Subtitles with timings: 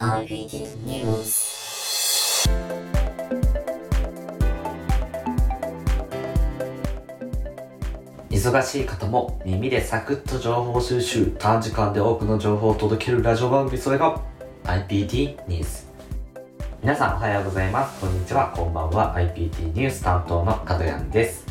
[0.00, 2.48] RBD News
[8.30, 14.22] 忙しい方も耳でサクッと情報収集短時間で多くの情報を届けるラジオ番組それが
[14.62, 15.88] IPT ニュース。
[16.80, 18.00] 皆さんおはようございます。
[18.00, 18.52] こんにちは。
[18.54, 19.16] こんばんは。
[19.16, 21.44] IPT ニュース担当の角谷です。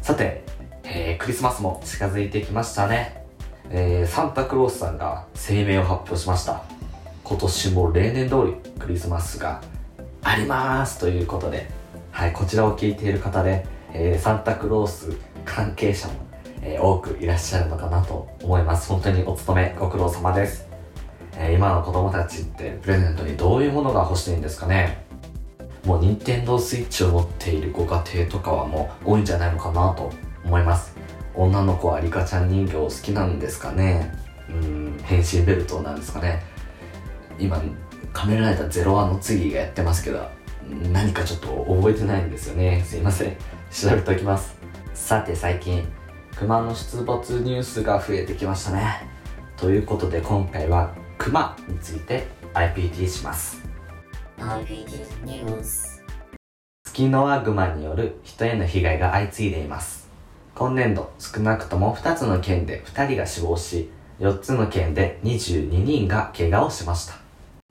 [0.00, 0.42] さて、
[0.84, 3.26] えー、クリスマスも近づいてきましたね、
[3.68, 6.79] えー、サンタクロースさんが声明を発表しました。
[7.30, 9.62] 今年も例年通りクリスマスが
[10.24, 11.68] ありますということで
[12.10, 16.14] はいこちらを聞いている方で、えー、サンタクロース関係者も、
[16.60, 18.88] えー多くいらっしゃるのかなと思います。
[18.88, 20.66] 本当にお勤めご苦労様です、
[21.36, 25.06] えー今の子供たちってプレゼントにどういうものが欲しいんですかね。
[25.84, 30.10] もう任天堂スイッチを持っているご家庭とかはもう多いんじゃないのかなと
[30.44, 30.96] 思います。
[31.36, 34.12] 女の子はリカちゃん人形好きなんですかね。
[34.50, 36.42] うん変身ベルトなんですかね。
[37.40, 37.62] 今
[38.12, 40.28] 仮面ライダーゼロワンの次がやってますけど
[40.92, 42.82] 何かちょっと覚えてないんですよね。
[42.86, 43.36] すいません。
[43.70, 44.56] 調べておきます。
[44.94, 45.86] さて最近
[46.36, 49.08] 熊の出没ニュースが増えてきましたね。
[49.56, 53.62] ということで今回は熊について IPT します。
[56.92, 60.00] キノワグマによる人への被害が相次いでいます。
[60.54, 67.19] 今年度少なくとも2つの県で2人が死亡し4つの県で22人が怪我をしました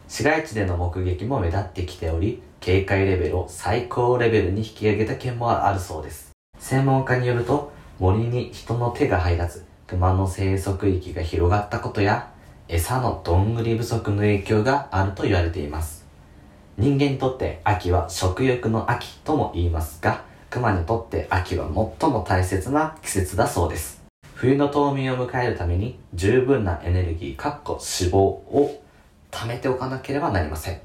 [0.09, 6.31] 市街地での目撃も目立ってきており警戒レベルを最高レベルに引き上げた県もあるそうです。
[6.57, 12.31] 専門家によると森に人の手が入らず熊の生息域が広がったことや
[12.67, 16.07] 餌のどんぐり不足の影響があると言われています。
[16.79, 21.67] 人間にとって秋は食欲の秋とも言いますが熊にとって秋は
[21.99, 24.01] 最も大切な季節だそうです。
[24.33, 28.81] 冬の冬眠を迎えるために十分なエネルギーかっこ脂肪を
[29.31, 30.79] 貯めておかなければなりません。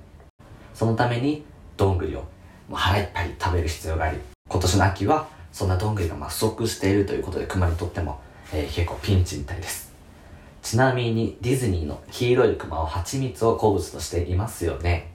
[0.75, 1.45] そのために
[1.77, 2.21] どんぐりを
[2.69, 8.21] もう腹いっぱい食べる必要があり今年の秋はそんなどんぐりがまあ不足しているということで熊にとっても、
[8.53, 9.93] えー結構ピンチみたいです。
[10.63, 15.13] ちなみにディズニーの黄色いクマは蜂蜜を好物としていますよね。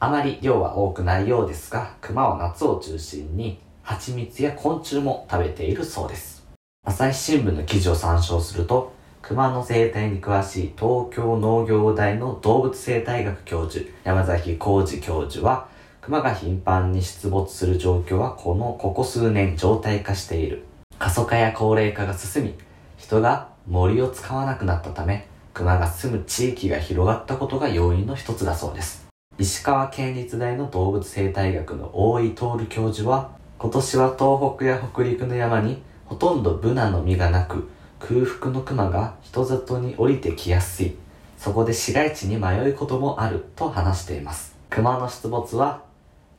[0.00, 6.46] あまり量は多くないようですが、熊は夏を中心に蜂蜜や昆虫も食べているそうです。
[6.84, 8.92] 朝日新聞の記事を参照すると、
[9.28, 15.66] 熊の生態に詳しい東京農業大の動物生態学教授、山崎浩二教授は、
[16.00, 20.62] 熊が頻繁に出没する状況はこのここ数年常態化している。
[21.00, 22.54] 過疎化や高齢化が進み、
[22.98, 29.08] 人が森を使わなくなったため、熊が住む地域が広がったことが要因の一つだそうです。
[29.40, 37.68] 石川県立大の動物生態学の大井徹教授は今年は東北や北陸の山にほとんどブナの実がなく
[37.98, 40.96] 空腹のクマが人里に降りてきやすい。
[41.38, 44.56] そこで市街地に迷うこともあると話しています。
[44.70, 45.82] クマの出没は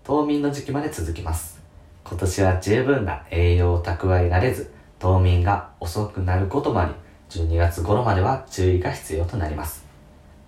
[0.04, 1.60] 冬眠の時期まで続きます。
[2.04, 6.94] 今年は十分な栄養を蓄えられず冬眠が遅くなることもあり
[7.30, 9.86] 12月頃までは注意が必要となります。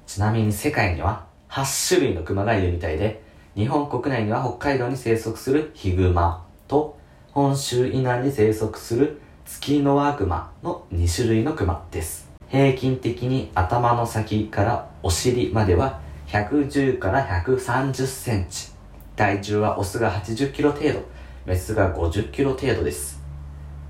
[0.07, 3.21] ちなみに世界には8種類のクマがいるみたいで、
[3.55, 6.97] 日本国内には北海道に生息するヒグマと、
[7.31, 12.29] 本州以南に生息するツキノワグマの2種類のクマです。
[12.49, 18.69] 平均的に頭の先からお尻までは110から130センチ。
[19.15, 21.03] 体重はオスが80キロ程度、
[21.47, 23.19] メスが50キロ程度です。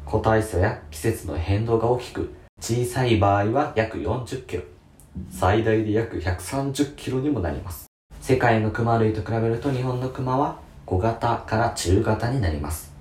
[0.05, 4.63] 個体差や季節の変動が大きく、小さい場合は約40キロ。
[5.29, 7.87] 最大で約130キロにもなります
[8.21, 12.93] 世界のクマ類と比べると日本のクマは小型から中型になります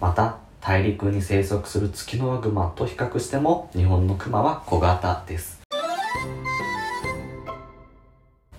[0.00, 5.60] また大陸に生息するツキノワグマと比較しても日本のクマは小型です。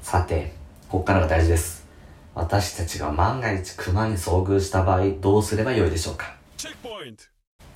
[0.02, 0.54] さて
[0.90, 1.86] ここからが大事です。
[2.34, 6.34] 私たちが万が一クマに遭遇した場合どうすればよいでしょうか!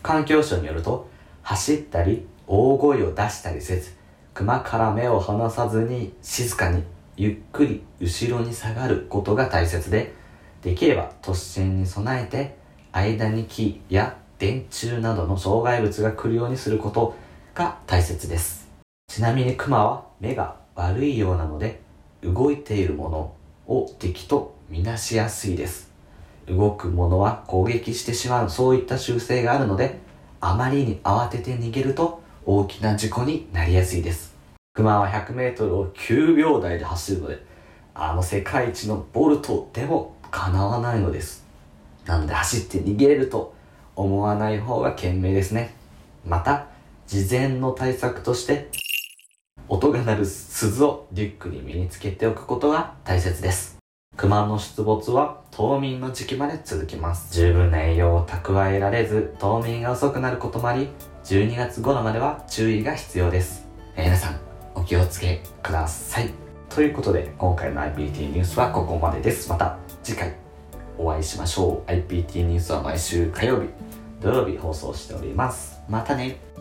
[0.02, 1.09] 環境省によると
[1.44, 3.94] 走ったり大声を出したりせず
[4.34, 6.84] 熊から目を離さずに静かに
[7.18, 10.13] ゆっくり後ろに下がることが大切で
[10.62, 12.56] できれば突進に備えて
[13.00, 17.15] 間に木や電柱などの障害物が来るようにすること
[17.53, 18.69] が大切です。
[19.07, 21.81] ちなみに熊は目が悪いようなので
[22.24, 23.33] 動いているもの
[23.68, 25.92] を敵とみなしやすいです。
[26.47, 30.00] 動くものは攻撃してしまうそういった習性があるので
[30.39, 34.36] あまりに慌てて逃げると大きな事故になりやすいです。
[34.74, 37.44] 熊は 100m を9秒台で走るので
[37.94, 41.44] あの世界一のボルトでもかなわないのです。
[42.06, 43.54] なので走って逃げれると
[43.96, 45.75] 思わない方が賢明ですね
[46.25, 46.68] また
[47.07, 48.69] 事前の対策として
[49.68, 53.78] 音が鳴る鈴をリュックに身につけておくことが大切です。
[54.16, 57.34] 熊の出没は冬眠の時期まで続きます。
[57.34, 60.90] 十分な栄養を蓄えられず、冬眠が遅くなることもあり、
[61.25, 63.68] 12月頃までは注意が必要です。
[63.98, 64.40] 皆さん、
[64.75, 66.30] お気をつけください。
[66.69, 69.50] ということで、今回の IPT ニュースはここまでです。
[69.50, 70.44] また次回
[70.97, 71.89] お会いしましょう。
[71.89, 73.69] IPT ニュースは毎週火曜日、
[74.21, 75.81] 土曜日放送しております。
[75.89, 76.55] またね。